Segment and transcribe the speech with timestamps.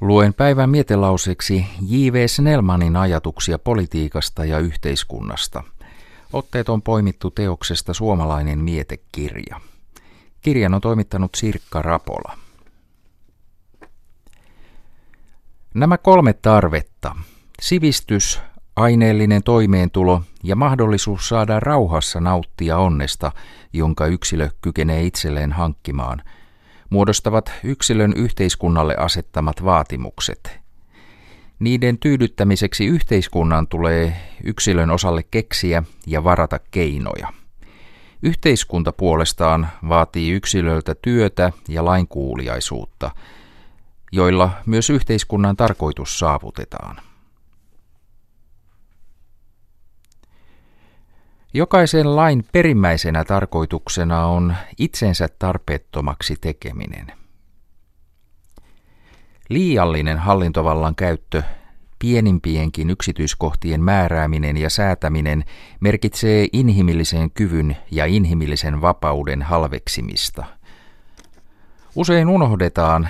[0.00, 2.26] Luen päivän mietelauseeksi J.V.
[2.26, 5.64] Snellmanin ajatuksia politiikasta ja yhteiskunnasta.
[6.32, 9.60] Otteet on poimittu teoksesta Suomalainen mietekirja.
[10.40, 12.38] Kirjan on toimittanut Sirkka Rapola.
[15.74, 17.16] Nämä kolme tarvetta,
[17.62, 18.40] sivistys,
[18.76, 23.32] aineellinen toimeentulo ja mahdollisuus saada rauhassa nauttia onnesta,
[23.72, 26.22] jonka yksilö kykenee itselleen hankkimaan–
[26.90, 30.58] muodostavat yksilön yhteiskunnalle asettamat vaatimukset.
[31.58, 37.32] Niiden tyydyttämiseksi yhteiskunnan tulee yksilön osalle keksiä ja varata keinoja.
[38.22, 43.10] Yhteiskunta puolestaan vaatii yksilöltä työtä ja lainkuuliaisuutta,
[44.12, 47.07] joilla myös yhteiskunnan tarkoitus saavutetaan.
[51.54, 57.12] Jokaisen lain perimmäisenä tarkoituksena on itsensä tarpeettomaksi tekeminen.
[59.48, 61.42] Liiallinen hallintovallan käyttö,
[61.98, 65.44] pienimpienkin yksityiskohtien määrääminen ja säätäminen
[65.80, 70.44] merkitsee inhimillisen kyvyn ja inhimillisen vapauden halveksimista.
[71.94, 73.08] Usein unohdetaan,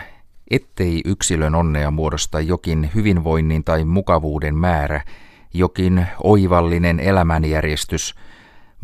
[0.51, 5.03] ettei yksilön onnea muodosta jokin hyvinvoinnin tai mukavuuden määrä,
[5.55, 8.15] jokin oivallinen elämänjärjestys–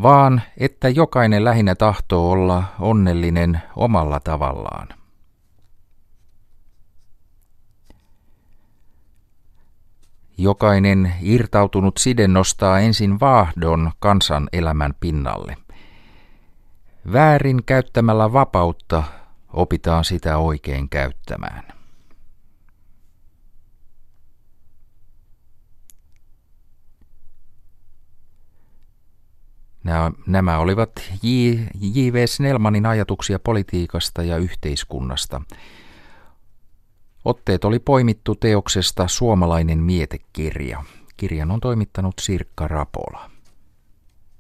[0.03, 4.89] vaan että jokainen lähinnä tahtoo olla onnellinen omalla tavallaan.
[10.39, 15.57] Jokainen irtautunut side nostaa ensin vaahdon kansan elämän pinnalle.
[17.13, 19.03] Väärin käyttämällä vapautta
[19.53, 21.74] opitaan sitä oikein käyttämään.
[29.85, 30.91] Nämä, nämä olivat
[31.81, 32.27] J.V.
[32.27, 35.41] Snellmanin ajatuksia politiikasta ja yhteiskunnasta.
[37.25, 40.85] Otteet oli poimittu teoksesta Suomalainen mietekirja.
[41.17, 43.31] Kirjan on toimittanut Sirkka Rapola.